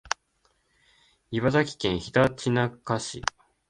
[1.29, 3.21] 茨城県ひたちなか市